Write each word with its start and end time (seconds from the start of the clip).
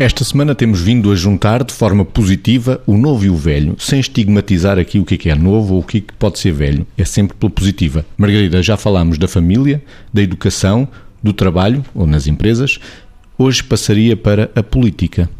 Esta 0.00 0.22
semana 0.22 0.54
temos 0.54 0.80
vindo 0.80 1.10
a 1.10 1.16
juntar 1.16 1.64
de 1.64 1.74
forma 1.74 2.04
positiva 2.04 2.80
o 2.86 2.96
novo 2.96 3.24
e 3.24 3.28
o 3.28 3.34
velho, 3.34 3.74
sem 3.80 3.98
estigmatizar 3.98 4.78
aqui 4.78 5.00
o 5.00 5.04
que 5.04 5.28
é, 5.28 5.32
é 5.32 5.34
novo 5.34 5.74
ou 5.74 5.80
o 5.80 5.82
que 5.82 6.00
pode 6.16 6.38
ser 6.38 6.52
velho. 6.52 6.86
É 6.96 7.04
sempre 7.04 7.36
pela 7.36 7.50
positiva. 7.50 8.06
Margarida, 8.16 8.62
já 8.62 8.76
falámos 8.76 9.18
da 9.18 9.26
família, 9.26 9.82
da 10.14 10.22
educação, 10.22 10.86
do 11.20 11.32
trabalho 11.32 11.84
ou 11.96 12.06
nas 12.06 12.28
empresas. 12.28 12.78
Hoje 13.38 13.62
passaria 13.62 14.16
para 14.16 14.50
a 14.56 14.64
política. 14.64 15.30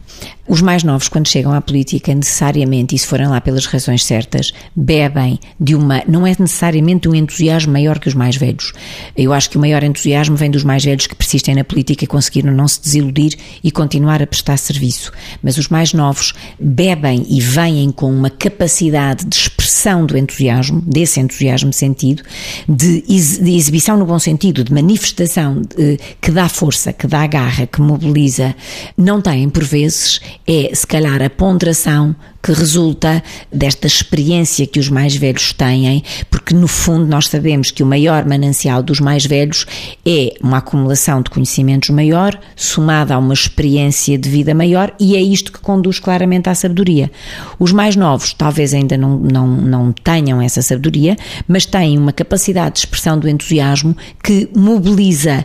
Os 0.49 0.63
mais 0.63 0.83
novos, 0.83 1.09
quando 1.09 1.29
chegam 1.29 1.53
à 1.53 1.61
política, 1.61 2.15
necessariamente, 2.15 2.97
e 2.97 2.99
se 2.99 3.07
forem 3.07 3.27
lá 3.27 3.39
pelas 3.39 3.67
razões 3.67 4.03
certas, 4.03 4.51
bebem 4.75 5.39
de 5.61 5.75
uma. 5.75 6.03
Não 6.09 6.27
é 6.27 6.31
necessariamente 6.39 7.07
um 7.07 7.15
entusiasmo 7.15 7.71
maior 7.71 7.99
que 7.99 8.09
os 8.09 8.15
mais 8.15 8.35
velhos. 8.35 8.73
Eu 9.15 9.35
acho 9.35 9.51
que 9.51 9.59
o 9.59 9.61
maior 9.61 9.83
entusiasmo 9.83 10.37
vem 10.37 10.51
dos 10.51 10.65
mais 10.65 10.83
velhos 10.83 11.07
que 11.07 11.15
persistem 11.15 11.55
na 11.55 11.65
política 11.65 12.05
e 12.05 12.07
conseguiram 12.07 12.51
não 12.51 12.67
se 12.67 12.81
desiludir 12.81 13.37
e 13.63 13.71
continuar 13.71 14.23
a 14.23 14.27
prestar 14.27 14.57
serviço. 14.57 15.13
Mas 15.43 15.59
os 15.59 15.69
mais 15.69 15.93
novos 15.93 16.33
bebem 16.59 17.27
e 17.29 17.43
vêm 17.43 17.91
com 17.91 18.11
uma 18.11 18.31
capacidade 18.31 19.27
de 19.27 19.37
expressão 19.37 20.07
do 20.07 20.17
entusiasmo, 20.17 20.81
desse 20.81 21.21
entusiasmo 21.21 21.75
sentido, 21.75 22.23
de, 22.67 23.05
exibição 23.07 23.99
no 23.99 24.07
bom 24.07 24.19
sentido, 24.19 24.65
de 24.65 24.73
manifestação 24.73 25.61
de, 25.61 25.99
que 26.23 26.31
dá 26.31 26.49
força, 26.49 26.91
que 26.91 27.07
dá 27.07 27.27
garra, 27.27 27.67
que 27.67 27.83
mobiliza. 27.89 28.55
Não 28.97 29.21
têm, 29.21 29.49
por 29.49 29.65
vezes, 29.65 30.21
é, 30.47 30.71
se 30.75 30.87
calhar, 30.87 31.23
a 31.23 31.31
ponderação 31.31 32.15
que 32.43 32.53
resulta 32.53 33.23
desta 33.53 33.87
experiência 33.87 34.67
que 34.67 34.79
os 34.79 34.89
mais 34.89 35.17
velhos 35.17 35.53
têm, 35.53 36.03
porque 36.31 36.55
no 36.55 36.69
fundo 36.69 37.07
nós 37.07 37.29
sabemos 37.29 37.71
que 37.71 37.83
o 37.83 37.87
maior 37.87 38.25
manancial 38.25 38.83
dos 38.83 39.01
mais 39.01 39.27
velhos 39.27 39.67
é 40.07 40.35
uma 40.43 40.59
acumulação 40.59 41.21
de 41.23 41.31
conhecimentos 41.31 41.91
maior, 41.91 42.39
somada 42.55 43.15
a 43.15 43.19
uma 43.19 43.35
experiência 43.35 44.17
de 44.17 44.29
vida 44.29 44.55
maior, 44.55 44.95
e 44.99 45.17
é 45.17 45.21
isto 45.21 45.53
que 45.53 45.59
conduz 45.59 45.99
claramente 45.99 46.49
à 46.49 46.55
sabedoria. 46.55 47.11
Os 47.59 47.73
mais 47.73 47.97
novos 47.97 48.33
talvez 48.33 48.73
ainda 48.73 48.97
não, 48.97 49.19
não, 49.19 49.47
não 49.47 49.93
tenham 49.93 50.41
essa 50.41 50.63
sabedoria, 50.63 51.17
mas 51.47 51.67
têm 51.67 51.99
uma 51.99 52.13
capacidade 52.13 52.75
de 52.75 52.81
expressão 52.81 53.19
do 53.19 53.29
entusiasmo 53.29 53.97
que 54.23 54.49
mobiliza, 54.55 55.45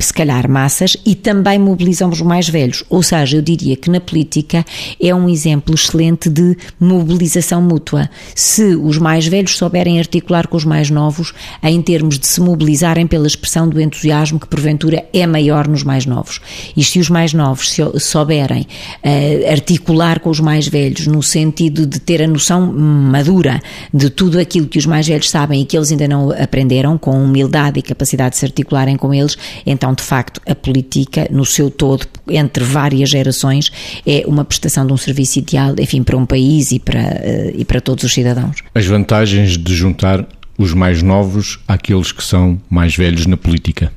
se 0.00 0.12
calhar, 0.12 0.48
massas 0.48 0.96
e 1.04 1.14
também 1.14 1.58
mobilizam 1.58 2.10
os 2.10 2.20
mais 2.20 2.48
velhos. 2.48 2.84
Ou 2.88 3.02
seja, 3.02 3.36
eu 3.38 3.42
diria 3.42 3.76
que 3.76 3.90
na 3.90 4.00
política 4.00 4.64
é 5.00 5.14
um 5.14 5.28
exemplo 5.28 5.74
excelente 5.74 6.28
de 6.34 6.56
mobilização 6.80 7.62
mútua. 7.62 8.10
Se 8.34 8.74
os 8.74 8.98
mais 8.98 9.26
velhos 9.26 9.56
souberem 9.56 9.98
articular 9.98 10.48
com 10.48 10.56
os 10.56 10.64
mais 10.64 10.90
novos, 10.90 11.32
em 11.62 11.80
termos 11.80 12.18
de 12.18 12.26
se 12.26 12.40
mobilizarem 12.40 13.06
pela 13.06 13.26
expressão 13.26 13.68
do 13.68 13.80
entusiasmo 13.80 14.40
que 14.40 14.48
porventura 14.48 15.04
é 15.12 15.26
maior 15.26 15.68
nos 15.68 15.84
mais 15.84 16.04
novos. 16.04 16.40
E 16.76 16.82
se 16.82 16.98
os 16.98 17.08
mais 17.08 17.32
novos 17.32 17.76
souberem 18.00 18.62
uh, 18.62 19.50
articular 19.50 20.20
com 20.20 20.30
os 20.30 20.40
mais 20.40 20.66
velhos 20.66 21.06
no 21.06 21.22
sentido 21.22 21.86
de 21.86 22.00
ter 22.00 22.22
a 22.22 22.26
noção 22.26 22.72
madura 22.72 23.60
de 23.92 24.10
tudo 24.10 24.38
aquilo 24.38 24.66
que 24.66 24.78
os 24.78 24.86
mais 24.86 25.06
velhos 25.06 25.30
sabem 25.30 25.62
e 25.62 25.64
que 25.64 25.76
eles 25.76 25.90
ainda 25.90 26.08
não 26.08 26.30
aprenderam, 26.30 26.98
com 26.98 27.22
humildade 27.22 27.78
e 27.78 27.82
capacidade 27.82 28.30
de 28.30 28.38
se 28.38 28.44
articularem 28.44 28.96
com 28.96 29.12
eles, 29.14 29.36
então 29.64 29.94
de 29.94 30.02
facto 30.02 30.40
a 30.48 30.54
política 30.54 31.28
no 31.30 31.44
seu 31.44 31.70
todo, 31.70 32.06
entre 32.28 32.64
várias 32.64 33.10
gerações, 33.10 33.70
é 34.06 34.24
uma 34.26 34.44
prestação 34.44 34.86
de 34.86 34.92
um 34.92 34.96
serviço 34.96 35.38
ideal, 35.38 35.74
enfim, 35.78 36.02
para 36.02 36.16
um 36.16 36.23
um 36.24 36.26
país 36.26 36.72
e 36.72 36.80
para, 36.80 37.00
eh, 37.00 37.52
e 37.56 37.64
para 37.64 37.80
todos 37.80 38.04
os 38.04 38.12
cidadãos. 38.12 38.56
As 38.74 38.86
vantagens 38.86 39.56
de 39.56 39.74
juntar 39.74 40.26
os 40.58 40.72
mais 40.72 41.02
novos 41.02 41.58
àqueles 41.68 42.12
que 42.12 42.24
são 42.24 42.60
mais 42.68 42.96
velhos 42.96 43.26
na 43.26 43.36
política. 43.36 43.92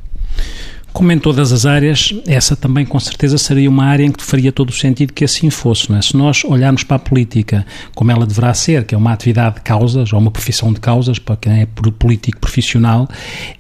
Como 0.92 1.12
em 1.12 1.20
todas 1.20 1.52
as 1.52 1.68
áreas, 1.68 2.12
essa 2.26 2.56
também 2.56 2.84
com 2.84 3.00
certeza 3.00 3.38
seria 3.38 3.70
uma 3.70 3.86
área 3.86 4.04
em 4.04 4.12
que 4.12 4.24
faria 4.24 4.52
todo 4.52 4.70
o 4.70 4.74
sentido 4.74 5.14
que 5.14 5.24
assim 5.24 5.52
fosse. 5.52 5.92
Não 5.92 6.00
é? 6.00 6.02
Se 6.02 6.18
nós 6.18 6.44
olharmos 6.44 6.84
para 6.84 6.96
a 6.96 7.00
política 7.00 7.64
como 7.94 8.12
ela 8.12 8.26
deverá 8.26 8.52
ser, 8.56 8.84
que 8.84 8.96
é 8.96 8.98
uma 8.98 9.14
atividade 9.14 9.56
de 9.56 9.62
causas, 9.62 10.12
ou 10.12 10.20
uma 10.20 10.32
profissão 10.32 10.74
de 10.74 10.80
causas, 10.80 11.20
para 11.20 11.36
quem 11.36 11.62
é 11.62 11.68
político 11.68 12.40
profissional, 12.40 13.08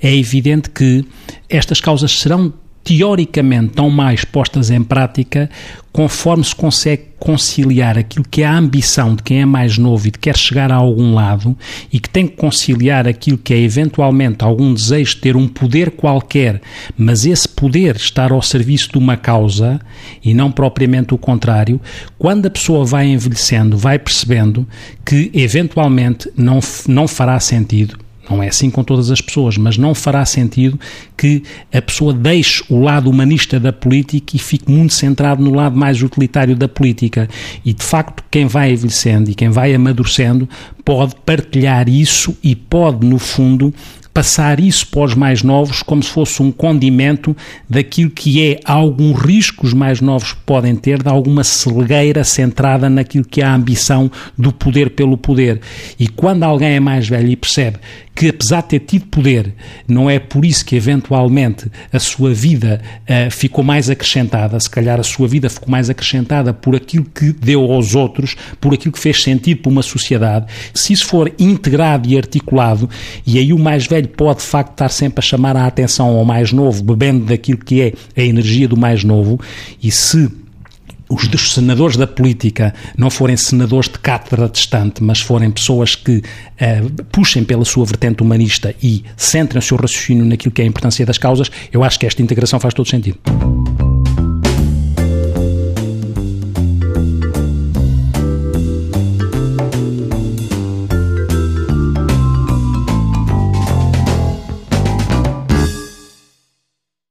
é 0.01 0.16
evidente 0.16 0.72
que 0.72 1.05
estas 1.47 1.79
causas 1.79 2.19
serão 2.19 2.51
teoricamente 2.87 3.73
tão 3.73 3.89
mais 3.89 4.23
postas 4.23 4.71
em 4.71 4.81
prática 4.81 5.49
conforme 5.91 6.41
se 6.41 6.55
consegue 6.55 7.07
conciliar 7.19 7.97
aquilo 7.97 8.25
que 8.31 8.43
é 8.43 8.45
a 8.45 8.57
ambição 8.57 9.13
de 9.13 9.23
quem 9.23 9.41
é 9.41 9.45
mais 9.45 9.77
novo 9.77 10.07
e 10.07 10.11
de 10.11 10.17
quer 10.17 10.37
chegar 10.37 10.71
a 10.71 10.75
algum 10.75 11.13
lado 11.13 11.57
e 11.91 11.99
que 11.99 12.09
tem 12.09 12.25
que 12.25 12.37
conciliar 12.37 13.05
aquilo 13.05 13.37
que 13.37 13.53
é 13.53 13.57
eventualmente 13.57 14.41
algum 14.41 14.73
desejo 14.73 15.15
de 15.15 15.21
ter 15.21 15.35
um 15.35 15.49
poder 15.49 15.91
qualquer, 15.91 16.61
mas 16.97 17.25
esse 17.25 17.49
poder 17.49 17.97
estar 17.97 18.31
ao 18.31 18.41
serviço 18.41 18.89
de 18.93 18.97
uma 18.97 19.17
causa 19.17 19.81
e 20.23 20.33
não 20.33 20.49
propriamente 20.49 21.13
o 21.13 21.17
contrário, 21.17 21.81
quando 22.17 22.45
a 22.45 22.49
pessoa 22.49 22.85
vai 22.85 23.07
envelhecendo, 23.07 23.75
vai 23.75 23.99
percebendo 23.99 24.65
que 25.05 25.29
eventualmente 25.33 26.31
não, 26.37 26.59
não 26.87 27.05
fará 27.05 27.37
sentido 27.37 28.06
não 28.29 28.43
é 28.43 28.47
assim 28.47 28.69
com 28.69 28.83
todas 28.83 29.09
as 29.11 29.21
pessoas, 29.21 29.57
mas 29.57 29.77
não 29.77 29.95
fará 29.95 30.25
sentido 30.25 30.79
que 31.15 31.43
a 31.73 31.81
pessoa 31.81 32.13
deixe 32.13 32.63
o 32.69 32.79
lado 32.79 33.09
humanista 33.09 33.59
da 33.59 33.71
política 33.71 34.35
e 34.35 34.39
fique 34.39 34.71
muito 34.71 34.93
centrado 34.93 35.43
no 35.43 35.53
lado 35.53 35.77
mais 35.77 36.01
utilitário 36.01 36.55
da 36.55 36.67
política. 36.67 37.27
E 37.63 37.73
de 37.73 37.83
facto, 37.83 38.23
quem 38.29 38.45
vai 38.45 38.71
envelhecendo 38.71 39.29
e 39.29 39.35
quem 39.35 39.49
vai 39.49 39.73
amadurecendo 39.73 40.47
pode 40.83 41.16
partilhar 41.25 41.89
isso 41.89 42.37
e 42.43 42.55
pode, 42.55 43.05
no 43.05 43.19
fundo, 43.19 43.73
passar 44.17 44.59
isso 44.59 44.88
para 44.88 45.01
os 45.01 45.13
mais 45.13 45.44
novos 45.44 45.83
como 45.83 46.01
se 46.01 46.09
fosse 46.09 46.41
um 46.41 46.51
condimento 46.51 47.38
daquilo 47.69 48.09
que 48.09 48.44
é 48.44 48.59
algum 48.66 49.13
risco 49.13 49.59
que 49.61 49.67
os 49.67 49.73
mais 49.75 50.01
novos 50.01 50.33
podem 50.33 50.75
ter 50.75 51.03
de 51.03 51.07
alguma 51.07 51.44
celegueira 51.44 52.23
centrada 52.23 52.89
naquilo 52.89 53.23
que 53.23 53.44
é 53.44 53.45
a 53.45 53.53
ambição 53.53 54.09
do 54.35 54.51
poder 54.51 54.89
pelo 54.89 55.19
poder. 55.19 55.61
E 56.00 56.07
quando 56.07 56.41
alguém 56.41 56.78
é 56.78 56.79
mais 56.79 57.07
velho 57.07 57.29
e 57.29 57.35
percebe 57.35 57.78
que 58.17 58.29
apesar 58.29 58.63
de 58.63 58.69
ter 58.69 58.79
tido 58.79 59.05
poder, 59.05 59.53
não 59.88 60.09
é 60.09 60.17
por 60.17 60.44
isso 60.44 60.66
que 60.66 60.75
eventualmente 60.75 61.69
a 61.94 61.99
sua 61.99 62.34
vida 62.34 62.81
uh, 63.03 63.29
ficou 63.29 63.63
mais 63.63 63.91
acrescentada, 63.91 64.59
se 64.59 64.67
calhar 64.67 64.99
a 64.99 65.03
sua 65.03 65.28
vida 65.28 65.47
ficou 65.47 65.69
mais 65.69 65.88
acrescentada 65.88 66.51
por 66.51 66.75
aquilo 66.75 67.05
que 67.05 67.31
deu 67.31 67.72
aos 67.72 67.94
outros, 67.94 68.35
por 68.59 68.73
aquilo 68.73 68.94
que 68.94 68.99
fez 68.99 69.22
sentido 69.22 69.61
para 69.61 69.72
uma 69.72 69.84
sociedade, 69.84 70.47
se 70.73 70.94
isso 70.94 71.05
for 71.05 71.31
integrado 71.38 72.09
e 72.09 72.17
articulado, 72.17 72.89
e 73.23 73.38
aí 73.38 73.53
o 73.53 73.59
mais 73.59 73.85
velho 73.85 74.06
pode 74.07 74.40
de 74.40 74.45
facto 74.45 74.72
estar 74.72 74.90
sempre 74.90 75.19
a 75.19 75.22
chamar 75.22 75.56
a 75.56 75.66
atenção 75.66 76.07
ao 76.16 76.25
mais 76.25 76.51
novo, 76.51 76.84
bebendo 76.84 77.25
daquilo 77.25 77.59
que 77.59 77.81
é 77.81 77.94
a 78.16 78.23
energia 78.23 78.68
do 78.68 78.78
mais 78.78 79.03
novo, 79.03 79.40
e 79.81 79.91
se 79.91 80.29
os 81.09 81.28
dos 81.28 81.53
senadores 81.53 81.95
da 81.95 82.06
política 82.06 82.73
não 82.97 83.09
forem 83.09 83.38
senadores 83.38 83.90
de 83.90 83.97
cátedra 84.00 84.50
distante, 84.50 85.01
mas 85.01 85.22
forem 85.22 85.50
pessoas 85.50 85.96
que 85.96 86.17
uh, 86.17 87.03
puxem 87.12 87.44
pela 87.44 87.63
sua 87.63 87.85
vertente 87.85 88.22
humanista 88.22 88.75
e 88.84 89.03
centrem 89.16 89.59
o 89.59 89.62
seu 89.62 89.78
raciocínio 89.78 90.25
naquilo 90.25 90.51
que 90.51 90.62
é 90.62 90.66
a 90.66 90.67
importância 90.67 91.06
das 91.06 91.17
causas, 91.17 91.50
eu 91.72 91.84
acho 91.84 92.00
que 92.00 92.06
esta 92.06 92.22
integração 92.22 92.59
faz 92.59 92.73
todo 92.73 92.90
sentido. 92.90 93.17